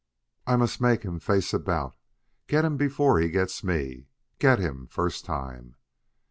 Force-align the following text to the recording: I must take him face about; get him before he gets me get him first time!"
I 0.47 0.55
must 0.55 0.79
take 0.79 1.03
him 1.03 1.19
face 1.19 1.53
about; 1.53 1.95
get 2.47 2.65
him 2.65 2.75
before 2.75 3.19
he 3.19 3.29
gets 3.29 3.63
me 3.63 4.07
get 4.39 4.57
him 4.57 4.87
first 4.87 5.25
time!" 5.25 5.75